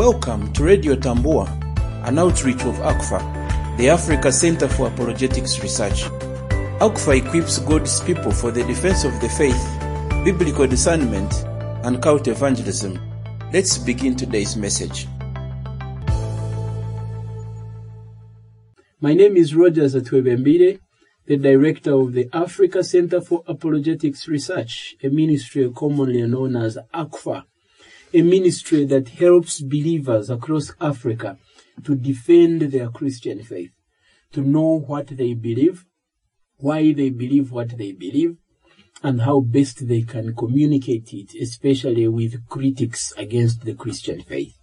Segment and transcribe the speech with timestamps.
[0.00, 1.46] Welcome to Radio Tambua,
[2.08, 6.04] an outreach of ACFAR, the Africa Center for Apologetics Research.
[6.80, 9.62] ACFAR equips God's people for the defense of the faith,
[10.24, 11.44] biblical discernment,
[11.84, 12.98] and cult evangelism.
[13.52, 15.06] Let's begin today's message.
[19.02, 20.80] My name is Rogers Atwebembire,
[21.26, 27.44] the director of the Africa Center for Apologetics Research, a ministry commonly known as ACFAR,
[28.12, 31.38] a ministry that helps believers across Africa
[31.84, 33.70] to defend their Christian faith,
[34.32, 35.84] to know what they believe,
[36.56, 38.36] why they believe what they believe,
[39.02, 44.54] and how best they can communicate it, especially with critics against the Christian faith.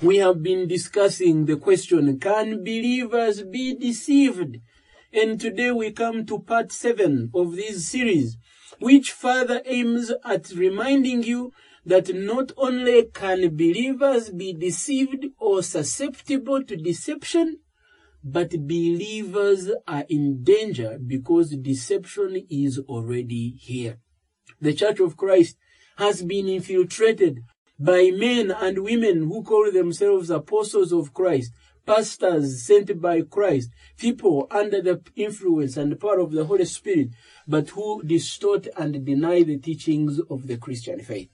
[0.00, 4.58] We have been discussing the question, can believers be deceived?
[5.12, 8.38] And today we come to part seven of this series,
[8.78, 11.52] which further aims at reminding you
[11.84, 17.58] that not only can believers be deceived or susceptible to deception,
[18.24, 23.98] but believers are in danger because deception is already here.
[24.60, 25.56] The Church of Christ
[25.96, 27.40] has been infiltrated
[27.78, 31.52] by men and women who call themselves apostles of Christ,
[31.84, 37.08] pastors sent by Christ, people under the influence and power of the Holy Spirit,
[37.48, 41.28] but who distort and deny the teachings of the Christian faith.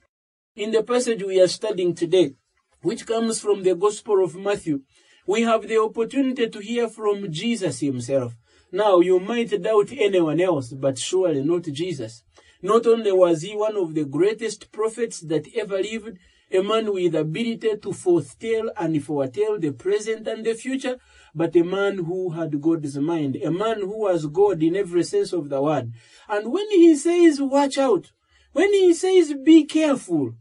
[0.58, 2.34] In the passage we are studying today,
[2.82, 4.80] which comes from the Gospel of Matthew,
[5.24, 8.34] we have the opportunity to hear from Jesus himself.
[8.72, 12.24] Now, you might doubt anyone else, but surely not Jesus.
[12.60, 16.18] Not only was he one of the greatest prophets that ever lived,
[16.50, 20.98] a man with ability to foretell and foretell the present and the future,
[21.36, 25.32] but a man who had God's mind, a man who was God in every sense
[25.32, 25.92] of the word.
[26.28, 28.10] And when he says, watch out,
[28.50, 30.34] when he says, be careful,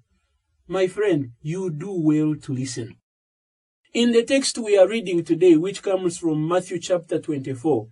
[0.68, 2.98] my friend, you do well to listen.
[3.94, 7.88] In the text we are reading today, which comes from Matthew chapter 24,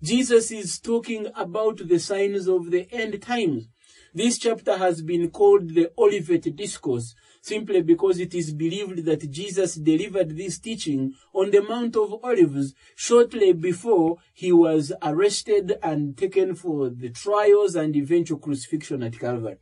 [0.00, 3.66] Jesus is talking about the signs of the end times.
[4.14, 9.74] This chapter has been called the Olivet Discourse simply because it is believed that Jesus
[9.74, 16.54] delivered this teaching on the Mount of Olives shortly before he was arrested and taken
[16.54, 19.56] for the trials and eventual crucifixion at Calvary.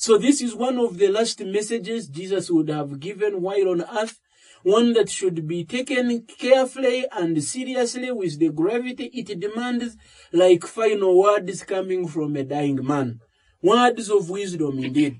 [0.00, 4.20] So this is one of the last messages Jesus would have given while on earth,
[4.62, 9.96] one that should be taken carefully and seriously with the gravity it demands,
[10.32, 13.18] like final words coming from a dying man.
[13.60, 15.18] Words of wisdom indeed.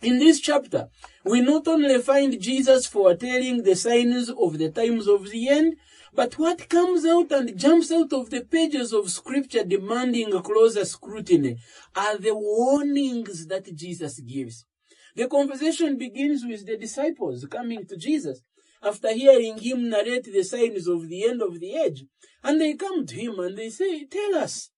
[0.00, 0.86] In this chapter,
[1.24, 5.74] we not only find Jesus foretelling the signs of the times of the end,
[6.12, 11.58] but what comes out and jumps out of the pages of scripture demanding closer scrutiny
[11.94, 14.66] are the warnings that Jesus gives.
[15.14, 18.42] The conversation begins with the disciples coming to Jesus
[18.82, 22.04] after hearing him narrate the signs of the end of the age.
[22.42, 24.70] And they come to him and they say, tell us,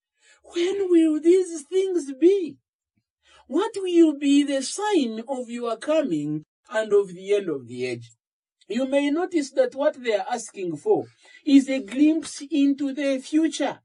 [0.42, 2.56] when will these things be?
[3.46, 8.10] What will be the sign of your coming and of the end of the age?
[8.72, 11.04] You may notice that what they are asking for
[11.44, 13.80] is a glimpse into the future.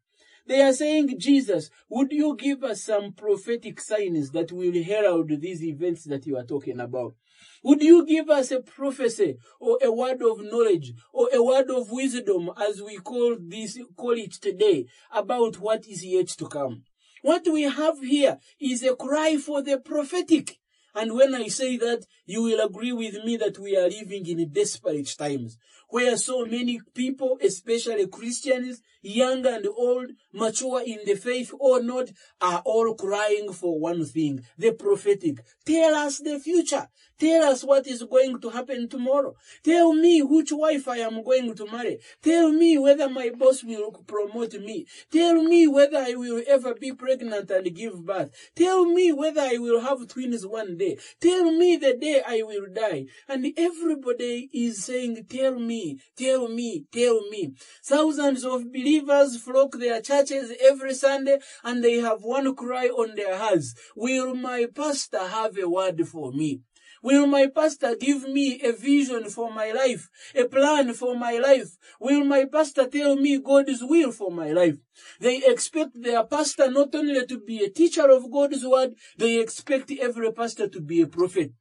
[0.47, 5.61] They are saying, Jesus, would you give us some prophetic signs that will herald these
[5.61, 7.15] events that you are talking about?
[7.63, 11.91] Would you give us a prophecy or a word of knowledge or a word of
[11.91, 16.83] wisdom as we call this, call it today about what is yet to come?
[17.23, 20.57] What we have here is a cry for the prophetic.
[20.97, 24.49] And when I say that, you will agree with me that we are living in
[24.51, 25.57] desperate times
[25.89, 32.09] where so many people, especially Christians, young and old, mature in the faith or not,
[32.41, 35.37] are all crying for one thing, the prophetic.
[35.65, 36.87] Tell us the future.
[37.19, 39.33] Tell us what is going to happen tomorrow.
[39.63, 41.97] Tell me which wife I am going to marry.
[42.21, 44.85] Tell me whether my boss will promote me.
[45.11, 48.29] Tell me whether I will ever be pregnant and give birth.
[48.55, 50.99] Tell me whether I will have twins one day.
[51.19, 53.05] Tell me the day I will die.
[53.27, 55.76] And everybody is saying, tell me,
[56.17, 57.53] tell me, tell me.
[57.83, 63.37] Thousands of believers flock their churches every Sunday and they have one cry on their
[63.37, 63.73] hearts.
[63.95, 66.61] Will my pastor have a word for me?
[67.03, 71.77] Will my pastor give me a vision for my life, a plan for my life?
[71.99, 74.77] Will my pastor tell me God's will for my life?
[75.19, 79.91] They expect their pastor not only to be a teacher of God's word, they expect
[79.91, 81.51] every pastor to be a prophet.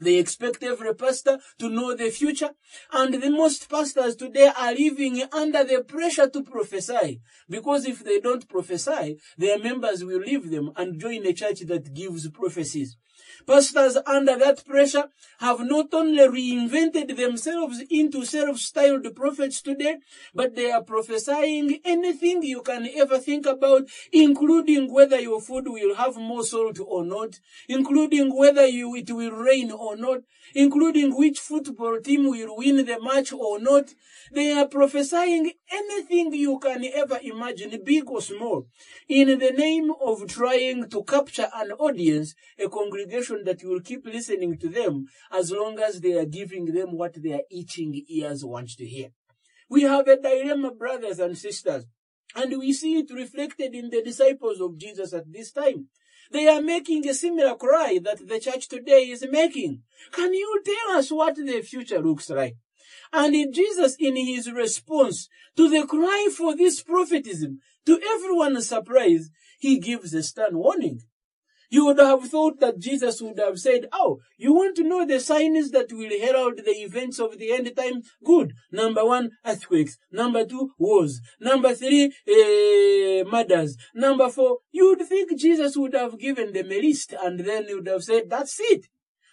[0.00, 2.50] They expect every pastor to know the future.
[2.92, 7.20] And the most pastors today are living under the pressure to prophesy.
[7.48, 11.94] Because if they don't prophesy, their members will leave them and join a church that
[11.94, 12.96] gives prophecies.
[13.46, 15.08] Pastors under that pressure
[15.38, 19.98] have not only reinvented themselves into self-styled prophets today,
[20.34, 25.94] but they are prophesying anything you can ever think about, including whether your food will
[25.94, 30.20] have more salt or not, including whether you, it will rain or not,
[30.54, 33.94] including which football team will win the match or not.
[34.32, 38.66] They are prophesying anything you can ever imagine, big or small,
[39.08, 44.58] in the name of trying to capture an audience, a congregation that will keep listening
[44.58, 48.86] to them as long as they are giving them what their itching ears want to
[48.86, 49.10] hear.
[49.68, 51.86] We have a dilemma, brothers and sisters,
[52.34, 55.88] and we see it reflected in the disciples of Jesus at this time.
[56.30, 59.82] They are making a similar cry that the church today is making.
[60.12, 62.56] Can you tell us what the future looks like?
[63.12, 69.30] And in Jesus, in his response to the cry for this prophetism, to everyone's surprise,
[69.58, 71.00] he gives a stern warning.
[71.68, 75.18] You would have thought that Jesus would have said, Oh, you want to know the
[75.18, 78.02] signs that will herald the events of the end time?
[78.24, 78.52] Good.
[78.70, 79.98] Number one, earthquakes.
[80.12, 81.20] Number two, wars.
[81.40, 83.76] Number three, uh, murders.
[83.94, 87.74] Number four, you would think Jesus would have given them a list and then he
[87.74, 88.86] would have said, That's it.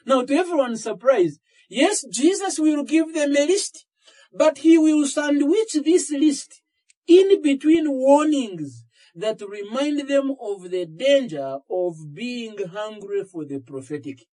[0.06, 1.40] Now, to everyone's surprise,
[1.74, 3.86] yes, Jesus will give them a list,
[4.32, 6.62] but he will sandwich this list
[7.08, 8.84] in between warnings
[9.16, 14.26] that remind them of the danger of being hungry for the prophetic.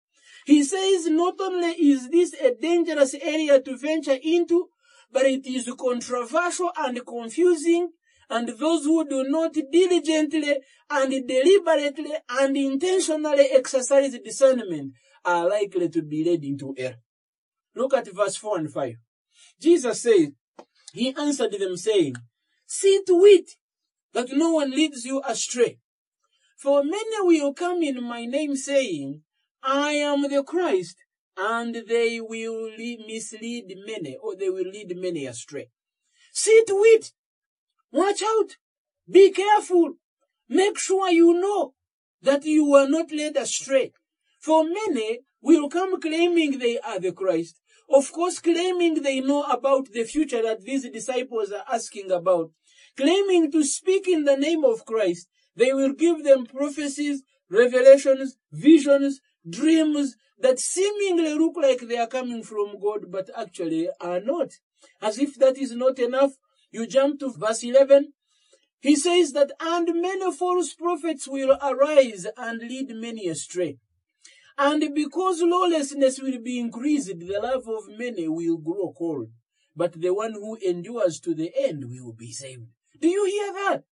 [0.45, 4.69] He says not only is this a dangerous area to venture into,
[5.11, 7.89] but it is controversial and confusing,
[8.29, 10.57] and those who do not diligently
[10.89, 14.93] and deliberately and intentionally exercise discernment
[15.25, 16.95] are likely to be led into error.
[17.79, 18.95] Look at verse 4 and 5.
[19.61, 20.33] Jesus said,
[20.91, 22.15] He answered them saying,
[22.67, 23.51] See to it
[24.11, 25.79] that no one leads you astray.
[26.57, 29.21] For many will come in my name saying,
[29.63, 30.97] I am the Christ,
[31.37, 35.69] and they will lead, mislead many, or they will lead many astray.
[36.33, 37.13] See to it.
[37.93, 38.57] Watch out.
[39.09, 39.93] Be careful.
[40.49, 41.75] Make sure you know
[42.21, 43.93] that you are not led astray.
[44.39, 47.59] For many will come claiming they are the Christ.
[47.89, 52.51] Of course, claiming they know about the future that these disciples are asking about
[52.99, 59.21] claiming to speak in the name of Christ, they will give them prophecies, revelations, visions,
[59.49, 64.49] dreams that seemingly look like they are coming from God, but actually are not.
[65.01, 66.33] As if that is not enough,
[66.71, 68.13] you jump to verse 11.
[68.81, 73.77] He says that, and many false prophets will arise and lead many astray.
[74.61, 79.29] And because lawlessness will be increased, the love of many will grow cold.
[79.73, 82.67] But the one who endures to the end will be saved.
[82.99, 83.83] Do you hear that?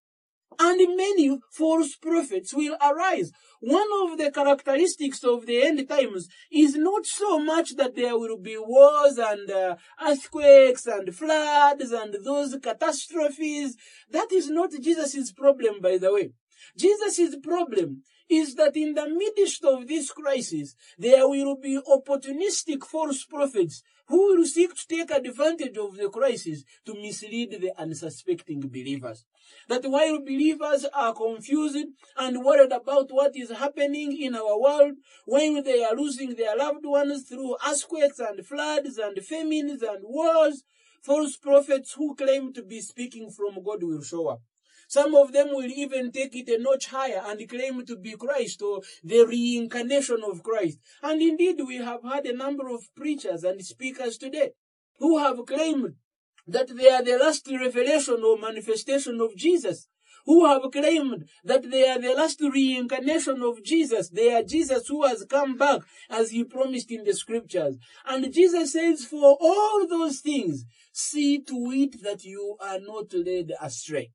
[0.60, 3.32] And many false prophets will arise.
[3.62, 8.38] One of the characteristics of the end times is not so much that there will
[8.38, 13.78] be wars and uh, earthquakes and floods and those catastrophes.
[14.12, 16.32] That is not Jesus' problem, by the way.
[16.78, 23.24] Jesus' problem is that in the midst of this crisis, there will be opportunistic false
[23.26, 29.26] prophets who will seek to take advantage of the crisis to mislead the unsuspecting believers.
[29.68, 31.86] That while believers are confused
[32.18, 34.94] and worried about what is happening in our world,
[35.26, 40.64] when they are losing their loved ones through earthquakes and floods and famines and wars,
[41.02, 44.42] false prophets who claim to be speaking from God will show up.
[44.88, 48.62] Some of them will even take it a notch higher and claim to be Christ
[48.62, 50.80] or the reincarnation of Christ.
[51.04, 54.52] And indeed, we have had a number of preachers and speakers today
[55.00, 55.96] who have claimed
[56.48, 59.88] that they are the last revelation or manifestation of Jesus.
[60.26, 64.10] Who have claimed that they are the last reincarnation of Jesus.
[64.10, 67.78] They are Jesus who has come back as he promised in the scriptures.
[68.06, 73.54] And Jesus says, for all those things, see to it that you are not led
[73.62, 74.12] astray.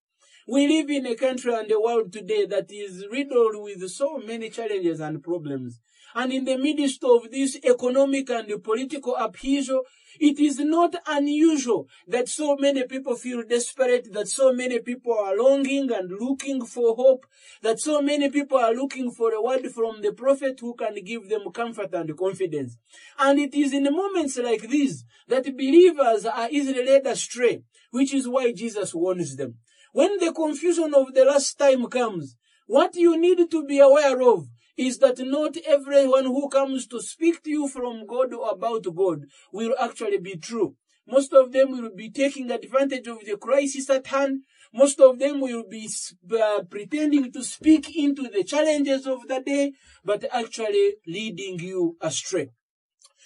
[0.48, 4.50] We live in a country and a world today that is riddled with so many
[4.50, 5.78] challenges and problems.
[6.16, 9.82] And in the midst of this economic and political upheaval,
[10.18, 15.36] it is not unusual that so many people feel desperate, that so many people are
[15.36, 17.24] longing and looking for hope,
[17.62, 21.28] that so many people are looking for a word from the prophet who can give
[21.28, 22.76] them comfort and confidence.
[23.18, 28.28] And it is in moments like these that believers are easily led astray, which is
[28.28, 29.54] why Jesus warns them.
[29.92, 32.34] When the confusion of the last time comes,
[32.66, 34.46] what you need to be aware of
[34.76, 39.26] is that not everyone who comes to speak to you from God or about God
[39.52, 40.76] will actually be true.
[41.06, 44.44] Most of them will be taking advantage of the crisis at hand.
[44.72, 45.90] Most of them will be
[46.32, 49.72] uh, pretending to speak into the challenges of the day,
[50.04, 52.48] but actually leading you astray.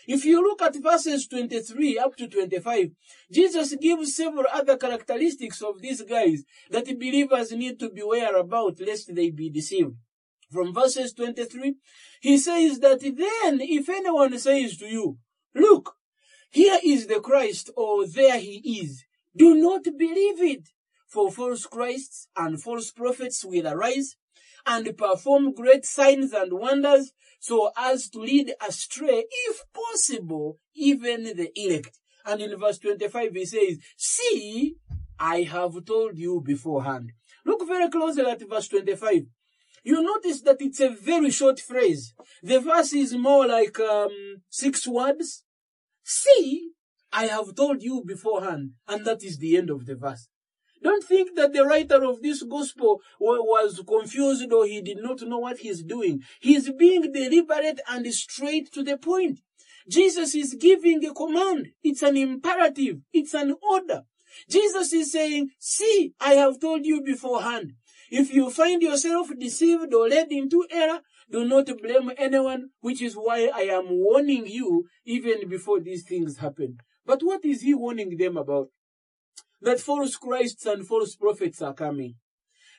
[0.07, 2.91] If you look at verses 23 up to 25,
[3.31, 9.15] Jesus gives several other characteristics of these guys that believers need to beware about lest
[9.15, 9.97] they be deceived.
[10.53, 11.75] From verses 23,
[12.21, 15.19] he says that then if anyone says to you,
[15.55, 15.97] look,
[16.51, 19.05] here is the Christ or there he is,
[19.37, 20.69] do not believe it.
[21.09, 24.17] For false Christs and false prophets will arise
[24.67, 27.13] and perform great signs and wonders
[27.47, 31.97] so as to lead astray, if possible, even the elect.
[32.25, 34.75] And in verse 25 he says, See,
[35.17, 37.13] I have told you beforehand.
[37.45, 39.27] Look very closely at verse 25.
[39.85, 42.15] You notice that it's a very short phrase.
[42.43, 45.45] The verse is more like um, six words.
[46.03, 46.71] See,
[47.13, 48.73] I have told you beforehand.
[48.89, 50.27] And that is the end of the verse.
[50.83, 55.39] Don't think that the writer of this gospel was confused or he did not know
[55.39, 56.23] what he's doing.
[56.41, 59.41] He's being deliberate and straight to the point.
[59.89, 61.69] Jesus is giving a command.
[61.83, 62.99] It's an imperative.
[63.13, 64.03] It's an order.
[64.51, 67.73] Jesus is saying, see, I have told you beforehand.
[68.11, 73.15] If you find yourself deceived or led into error, do not blame anyone, which is
[73.15, 76.79] why I am warning you even before these things happen.
[77.05, 78.69] But what is he warning them about?
[79.63, 82.17] That false Christs and false prophets are coming.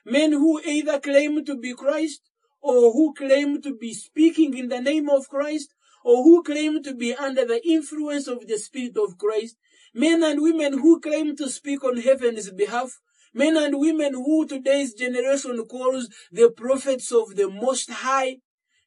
[0.05, 2.21] Men who either claim to be Christ
[2.61, 6.95] or who claim to be speaking in the name of Christ or who claim to
[6.95, 9.57] be under the influence of the Spirit of Christ.
[9.93, 12.91] Men and women who claim to speak on heaven's behalf.
[13.33, 18.37] Men and women who today's generation calls the prophets of the Most High.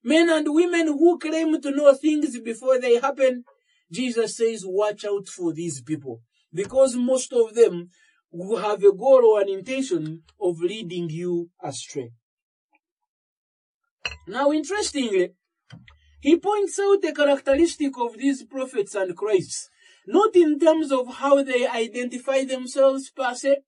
[0.02, 3.44] Men and women who claim to know things before they happen.
[3.92, 7.88] Jesus says, watch out for these people because most of them
[8.30, 12.10] will have a goal or an intention of leading you astray.
[14.26, 15.34] Now, interestingly,
[16.20, 19.68] he points out the characteristic of these prophets and Christs,
[20.06, 23.58] not in terms of how they identify themselves per se,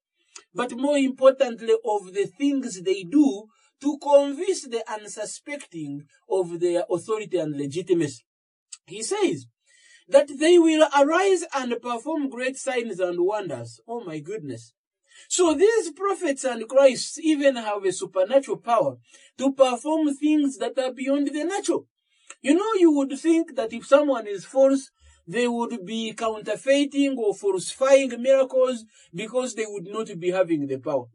[0.54, 3.46] but more importantly of the things they do
[3.80, 8.22] to convince the unsuspecting of their authority and legitimacy.
[8.86, 9.46] He says,
[10.12, 13.80] that they will arise and perform great signs and wonders.
[13.88, 14.74] Oh my goodness.
[15.28, 18.98] So these prophets and Christs even have a supernatural power
[19.38, 21.86] to perform things that are beyond the natural.
[22.42, 24.90] You know, you would think that if someone is false,
[25.26, 31.06] they would be counterfeiting or falsifying miracles because they would not be having the power.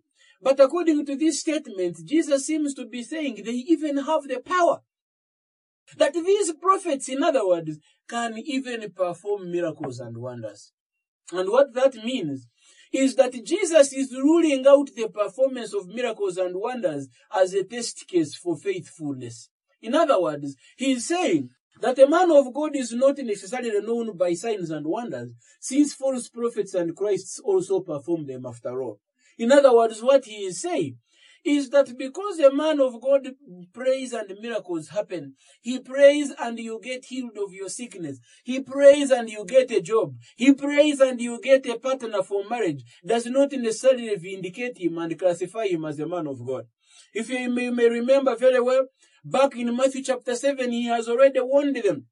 [0.42, 4.82] But according to this statement, Jesus seems to be saying they even have the power.
[5.98, 10.71] That these prophets, in other words, can even perform miracles and wonders.
[11.31, 12.47] And what that means
[12.93, 18.07] is that Jesus is ruling out the performance of miracles and wonders as a test
[18.07, 19.49] case for faithfulness.
[19.81, 21.49] In other words, he is saying
[21.81, 26.29] that a man of God is not necessarily known by signs and wonders, since false
[26.29, 28.99] prophets and Christs also perform them after all.
[29.37, 30.97] In other words, what he is saying
[31.48, 33.30] is that because a man of God
[33.74, 38.20] prays and miracles happen, he prays and you get healed of your sickness.
[38.44, 40.16] He prays and you get a job.
[40.36, 42.84] He prays and you get a partner for marriage.
[43.06, 46.66] Does not necessarily vindicate him and classify him as a man of God.
[47.13, 48.88] If you may, may remember very well,
[49.24, 52.08] back in Matthew chapter 7, he has already warned them.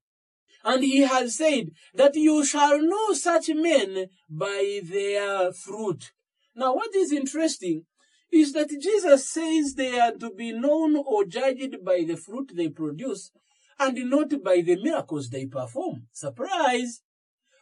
[0.64, 6.10] And he has said that you shall know such men by their fruit.
[6.56, 7.84] Now, what is interesting
[8.32, 12.68] is that Jesus says they are to be known or judged by the fruit they
[12.68, 13.30] produce
[13.78, 16.06] and not by the miracles they perform.
[16.12, 17.02] Surprise!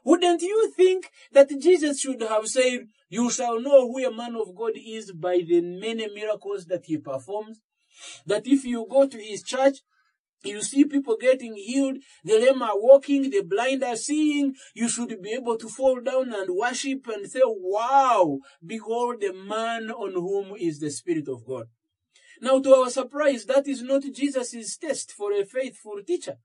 [0.04, 4.54] Wouldn't you think that Jesus should have said, You shall know who a man of
[4.54, 7.60] God is by the many miracles that he performs?
[8.26, 9.78] That if you go to his church,
[10.44, 14.54] you see people getting healed, the lame are walking, the blind are seeing.
[14.74, 19.90] You should be able to fall down and worship and say, wow, behold the man
[19.90, 21.66] on whom is the Spirit of God.
[22.40, 26.36] Now, to our surprise, that is not Jesus' test for a faithful teacher.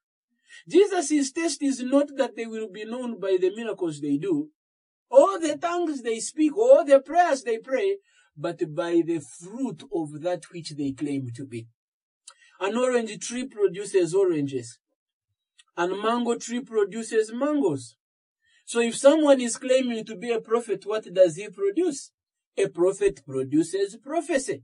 [0.67, 4.49] Jesus' test is not that they will be known by the miracles they do,
[5.09, 7.97] or the tongues they speak, or the prayers they pray,
[8.37, 11.67] but by the fruit of that which they claim to be.
[12.59, 14.79] An orange tree produces oranges.
[15.77, 17.95] And mango tree produces mangoes.
[18.65, 22.11] So if someone is claiming to be a prophet, what does he produce?
[22.57, 24.63] A prophet produces prophecy.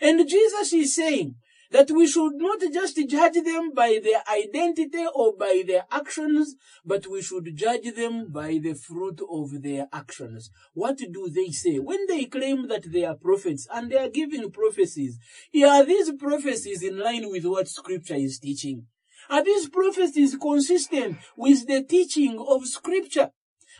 [0.00, 1.34] And Jesus is saying
[1.72, 7.06] that we should not just judge them by their identity or by their actions, but
[7.06, 10.50] we should judge them by the fruit of their actions.
[10.74, 11.78] What do they say?
[11.78, 15.18] When they claim that they are prophets and they are giving prophecies,
[15.66, 18.86] are these prophecies in line with what scripture is teaching?
[19.30, 23.30] Are these prophecies consistent with the teaching of scripture?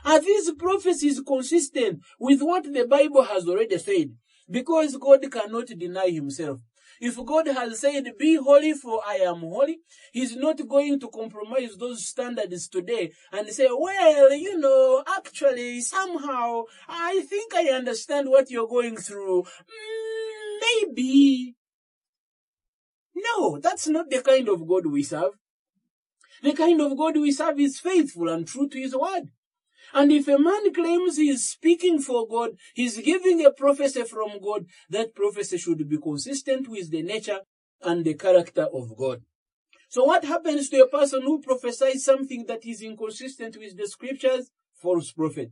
[0.05, 4.15] Are these prophecies consistent with what the Bible has already said?
[4.51, 6.61] Because God cannot deny himself.
[7.03, 9.81] If God has said, be holy for I am holy,
[10.13, 16.63] he's not going to compromise those standards today and say, well, you know, actually, somehow,
[16.89, 19.43] I think I understand what you're going through.
[19.43, 21.57] Mm, maybe.
[23.17, 25.33] No, that's not the kind of God we serve.
[26.41, 29.25] The kind of God we serve is faithful and true to his word.
[29.95, 34.41] And if a man claims he is speaking for God, he's giving a prophecy from
[34.43, 37.41] God, that prophecy should be consistent with the nature
[37.83, 39.23] and the character of God.
[39.89, 44.51] So what happens to a person who prophesies something that is inconsistent with the scriptures?
[44.75, 45.51] False prophet.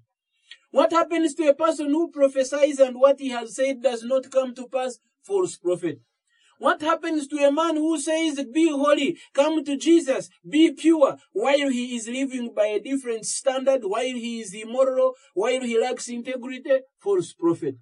[0.70, 4.54] What happens to a person who prophesies and what he has said does not come
[4.54, 4.98] to pass?
[5.22, 6.00] False prophet.
[6.60, 11.70] What happens to a man who says, be holy, come to Jesus, be pure, while
[11.70, 16.80] he is living by a different standard, while he is immoral, while he lacks integrity?
[16.98, 17.76] False prophet.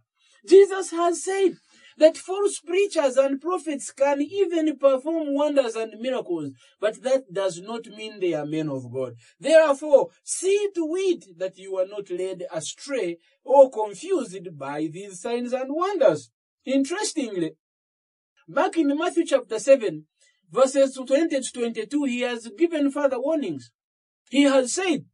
[0.49, 1.57] Jesus has said
[1.97, 7.85] that false preachers and prophets can even perform wonders and miracles, but that does not
[7.87, 9.17] mean they are men of God.
[9.41, 15.53] Therefore, see to it that you are not led astray or confused by these signs
[15.53, 16.31] and wonders.
[16.65, 17.55] Interestingly,
[18.49, 20.07] Back in Matthew chapter 7,
[20.51, 23.71] verses 20 to 22, he has given further warnings.
[24.31, 25.05] He has said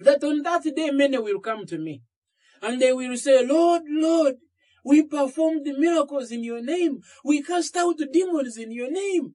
[0.00, 2.02] that on that day many will come to me
[2.60, 4.34] and they will say, Lord, Lord,
[4.84, 7.00] we performed miracles in your name.
[7.24, 9.34] We cast out demons in your name.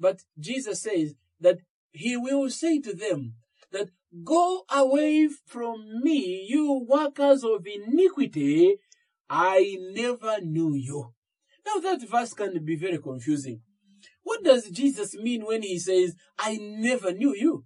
[0.00, 1.58] But Jesus says that
[1.92, 3.34] he will say to them
[3.70, 3.90] that
[4.24, 8.76] go away from me, you workers of iniquity.
[9.28, 11.12] I never knew you.
[11.68, 13.60] Now that verse can be very confusing.
[14.22, 17.64] What does Jesus mean when he says, I never knew you?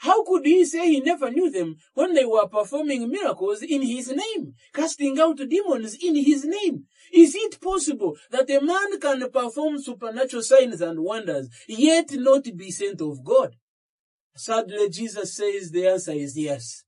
[0.00, 4.08] How could he say he never knew them when they were performing miracles in his
[4.08, 6.84] name, casting out demons in his name?
[7.12, 12.70] Is it possible that a man can perform supernatural signs and wonders, yet not be
[12.70, 13.56] sent of God?
[14.36, 16.84] Sadly, Jesus says the answer is yes.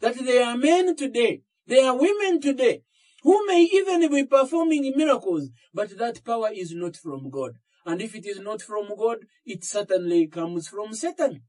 [0.00, 2.82] That there are men today, there are women today
[3.22, 7.52] who may even be performing miracles, but that power is not from God.
[7.86, 11.42] And if it is not from God, it certainly comes from Satan.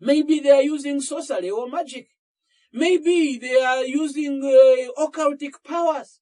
[0.00, 2.08] Maybe they are using sorcery or magic.
[2.72, 6.20] Maybe they are using uh, occultic powers.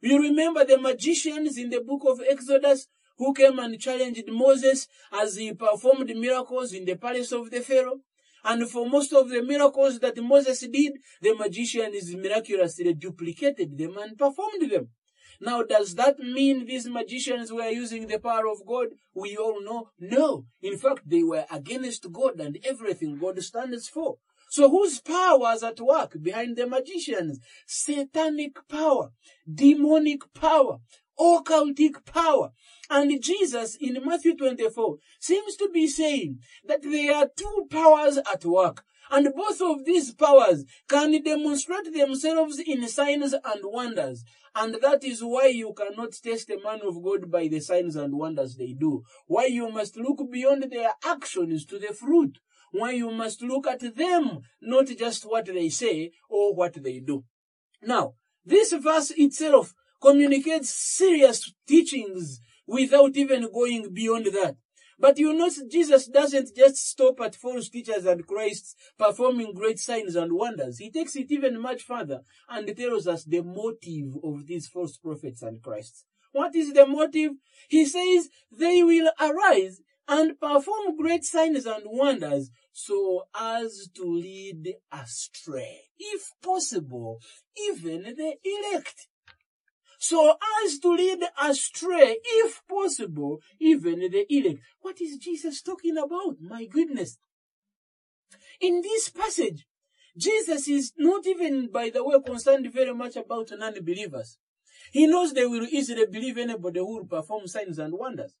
[0.00, 5.36] You remember the magicians in the book of Exodus who came and challenged Moses as
[5.36, 8.00] he performed miracles in the palace of the Pharaoh?
[8.44, 14.18] And for most of the miracles that Moses did, the magicians miraculously duplicated them and
[14.18, 14.90] performed them.
[15.40, 18.88] Now, does that mean these magicians were using the power of God?
[19.14, 20.46] We all know no.
[20.62, 24.16] In fact, they were against God and everything God stands for.
[24.50, 27.40] So whose power was at work behind the magicians?
[27.66, 29.10] Satanic power,
[29.52, 30.78] demonic power,
[31.18, 32.50] occultic power.
[32.90, 38.44] And Jesus in Matthew 24 seems to be saying that there are two powers at
[38.44, 38.84] work.
[39.10, 44.24] And both of these powers can demonstrate themselves in signs and wonders.
[44.56, 48.14] And that is why you cannot test a man of God by the signs and
[48.14, 49.02] wonders they do.
[49.26, 52.38] Why you must look beyond their actions to the fruit.
[52.70, 57.24] Why you must look at them, not just what they say or what they do.
[57.82, 64.56] Now, this verse itself communicates serious teachings without even going beyond that.
[64.98, 70.14] But you know, Jesus doesn't just stop at false teachers and Christs performing great signs
[70.14, 70.78] and wonders.
[70.78, 75.42] He takes it even much further and tells us the motive of these false prophets
[75.42, 76.04] and Christs.
[76.32, 77.32] What is the motive?
[77.68, 84.74] He says they will arise and perform great signs and wonders so as to lead
[84.92, 87.20] astray, if possible,
[87.68, 89.08] even the elect
[90.04, 94.60] so as to lead astray, if possible, even the elect.
[94.82, 96.36] What is Jesus talking about?
[96.40, 97.16] My goodness.
[98.60, 99.66] In this passage,
[100.16, 104.36] Jesus is not even, by the way, concerned very much about non-believers.
[104.92, 108.34] He knows they will easily believe anybody who will perform signs and wonders.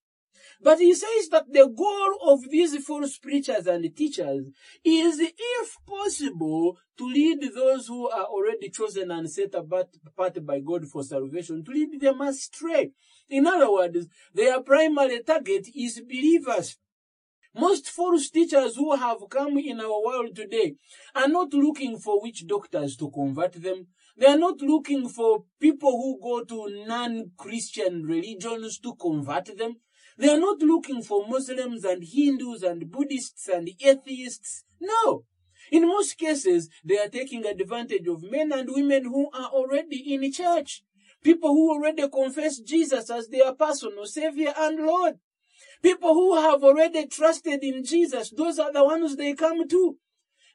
[0.60, 4.46] But he says that the goal of these false preachers and teachers
[4.84, 10.86] is, if possible, to lead those who are already chosen and set apart by God
[10.86, 12.92] for salvation, to lead them astray.
[13.28, 16.78] In other words, their primary target is believers.
[17.56, 20.74] Most false teachers who have come in our world today
[21.14, 23.86] are not looking for witch doctors to convert them.
[24.16, 29.76] They are not looking for people who go to non-Christian religions to convert them.
[30.16, 34.64] They are not looking for Muslims and Hindus and Buddhists and atheists.
[34.80, 35.24] No.
[35.72, 40.30] In most cases, they are taking advantage of men and women who are already in
[40.30, 40.82] church.
[41.22, 45.18] People who already confess Jesus as their personal savior and Lord.
[45.82, 49.96] People who have already trusted in Jesus, those are the ones they come to.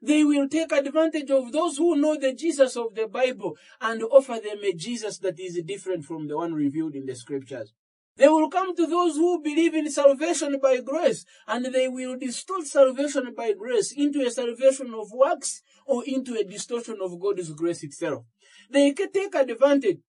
[0.01, 4.39] They will take advantage of those who know the Jesus of the Bible and offer
[4.41, 7.73] them a Jesus that is different from the one revealed in the scriptures.
[8.19, 12.67] They will come to those who believe in salvation by grace and they will distort
[12.67, 17.81] salvation by grace into a salvation of works or into a distortion of God's grace
[17.81, 18.25] itself.
[18.69, 19.99] They can take advantage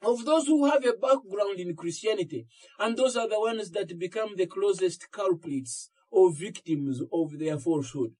[0.00, 2.46] of those who have a background in Christianity,
[2.78, 8.12] and those are the ones that become the closest culprits or victims of their falsehood.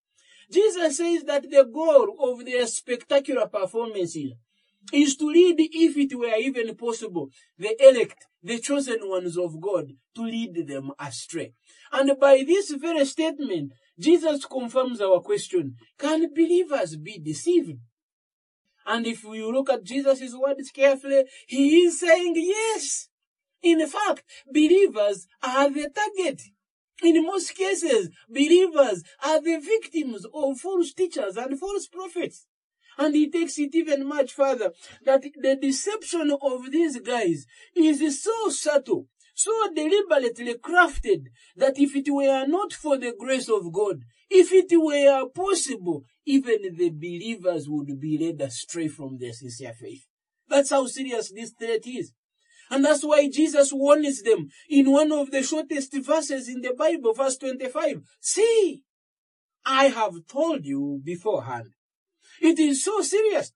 [0.53, 4.33] Jesus says that the goal of their spectacular performances
[4.93, 9.93] is to lead, if it were even possible, the elect, the chosen ones of God,
[10.15, 11.53] to lead them astray.
[11.93, 17.79] And by this very statement, Jesus confirms our question, can believers be deceived?
[18.87, 23.09] And if you look at Jesus' words carefully, he is saying yes.
[23.63, 26.41] In fact, believers are the target.
[27.03, 32.47] In most cases, believers are the victims of false teachers and false prophets.
[32.99, 34.73] And he takes it even much further
[35.05, 42.11] that the deception of these guys is so subtle, so deliberately crafted that if it
[42.11, 47.99] were not for the grace of God, if it were possible, even the believers would
[48.01, 50.05] be led astray from their sincere faith.
[50.49, 52.13] That's how serious this threat is.
[52.71, 57.15] And that's why Jesus warns them in one of the shortest verses in the Bible,
[57.15, 58.03] verse 25.
[58.21, 58.83] See,
[59.65, 61.71] I have told you beforehand.
[62.41, 63.53] It is so serious.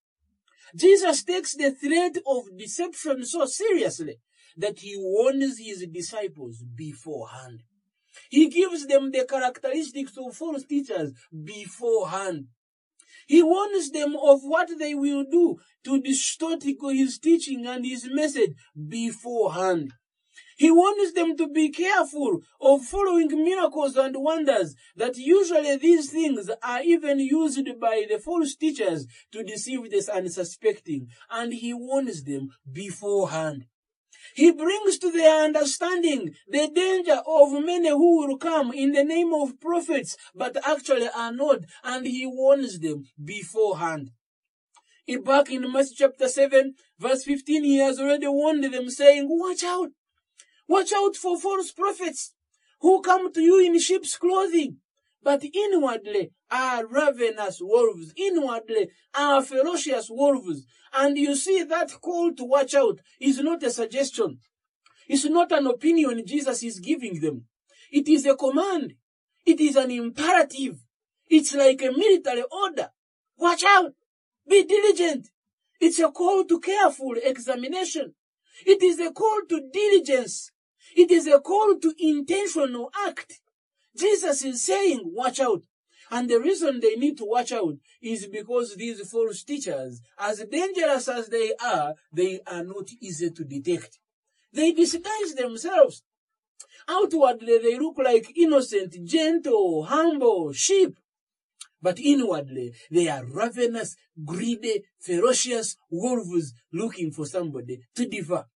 [0.75, 4.17] Jesus takes the threat of deception so seriously
[4.57, 7.63] that he warns his disciples beforehand.
[8.31, 12.49] He gives them the characteristics of false teachers beforehand.
[13.27, 18.53] He warns them of what they will do to distort his teaching and his message
[18.77, 19.93] beforehand.
[20.63, 26.49] He warns them to be careful of following miracles and wonders, that usually these things
[26.63, 32.51] are even used by the false teachers to deceive the unsuspecting, and he warns them
[32.71, 33.65] beforehand.
[34.37, 39.35] He brings to their understanding the danger of many who will come in the name
[39.35, 44.13] of prophets, but actually are not, and he warns them beforehand.
[45.25, 49.91] Back in Matthew chapter 7, verse 15, he has already warned them, saying, Watch out!
[50.69, 52.33] Watch out for false prophets
[52.81, 54.79] who come to you in sheep's clothing,
[55.23, 60.65] but inwardly are ravenous wolves, inwardly are ferocious wolves.
[60.93, 64.41] And you see that call to watch out is not a suggestion.
[65.09, 67.47] It's not an opinion Jesus is giving them.
[67.91, 68.95] It is a command.
[69.45, 70.79] It is an imperative.
[71.29, 72.91] It's like a military order.
[73.37, 73.93] Watch out.
[74.49, 75.29] Be diligent.
[75.81, 78.15] It's a call to careful examination.
[78.67, 80.53] It is a call to diligence.
[80.95, 83.41] It is a call to intentional act.
[83.97, 85.63] Jesus is saying, watch out.
[86.11, 91.09] And the reason they need to watch out is because these false teachers, as dangerous
[91.09, 93.99] as they are, they are not easy to detect.
[94.53, 96.03] They disguise themselves.
[96.89, 100.99] Outwardly, they look like innocent, gentle, humble sheep.
[101.83, 108.47] But inwardly, they are ravenous, greedy, ferocious wolves looking for somebody to devour.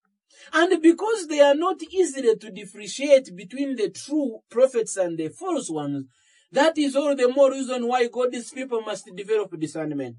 [0.52, 5.68] And because they are not easily to differentiate between the true prophets and the false
[5.68, 6.06] ones,
[6.52, 10.16] that is all the more reason why God's people must develop discernment.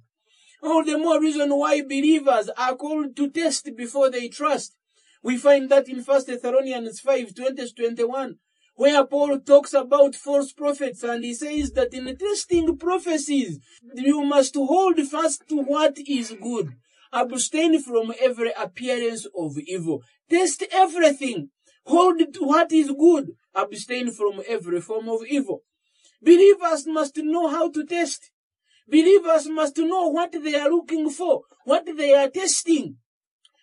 [0.62, 4.76] All the more reason why believers are called to test before they trust.
[5.24, 8.36] We find that in 1 Thessalonians 5, 20 21,
[8.78, 13.60] where Paul talks about false prophets and he says that in testing prophecies,
[13.96, 16.76] you must hold fast to what is good.
[17.12, 20.04] Abstain from every appearance of evil.
[20.30, 21.50] Test everything.
[21.88, 23.32] Hold to what is good.
[23.56, 25.64] Abstain from every form of evil.
[26.22, 28.30] Believers must know how to test.
[28.88, 32.98] Believers must know what they are looking for, what they are testing.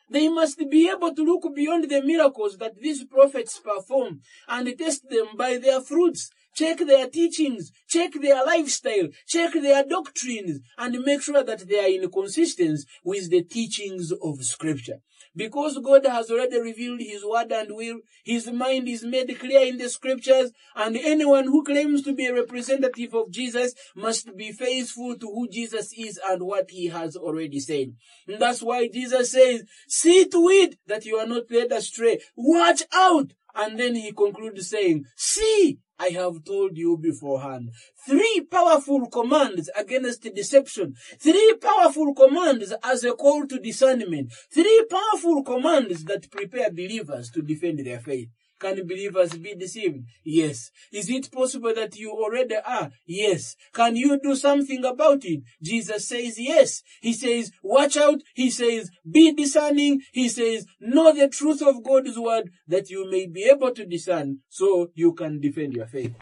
[0.09, 5.09] They must be able to look beyond the miracles that these prophets perform and test
[5.09, 6.31] them by their fruits.
[6.55, 12.03] Check their teachings, check their lifestyle, check their doctrines, and make sure that they are
[12.03, 15.01] in consistency with the teachings of scripture.
[15.37, 19.79] Because God has already revealed his word and will, his mind is made clear in
[19.79, 25.17] the scriptures, and anyone who claims to be a representative of Jesus must be faithful
[25.17, 27.95] to who Jesus is and what he has already said.
[28.29, 32.21] And that's why Jesus says, see to it that you are not led astray.
[32.37, 33.33] Watch out!
[33.57, 37.71] And then he concludes saying, see, I have told you beforehand.
[38.07, 40.95] Three powerful commands against deception.
[41.21, 44.33] Three powerful commands as a call to discernment.
[44.53, 48.29] Three powerful commands that prepare believers to defend their faith.
[48.59, 50.05] Can believers be deceived?
[50.25, 50.71] Yes.
[50.93, 52.91] Is it possible that you already are?
[53.07, 53.57] Yes.
[53.73, 55.43] Can you do something about it?
[55.63, 56.83] Jesus says yes.
[57.01, 58.21] He says, watch out.
[58.35, 60.01] He says, be discerning.
[60.13, 64.39] He says, know the truth of God's word that you may be able to discern
[64.49, 66.15] so you can defend your faith.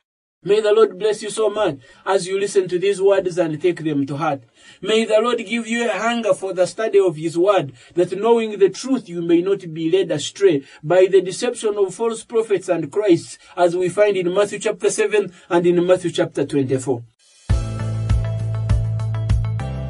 [0.45, 3.85] May the Lord bless you so much as you listen to these words and take
[3.85, 4.43] them to heart.
[4.81, 8.59] May the Lord give you a hunger for the study of His word, that knowing
[8.59, 12.91] the truth you may not be led astray by the deception of false prophets and
[12.91, 17.05] Christs, as we find in Matthew chapter 7 and in Matthew chapter 24.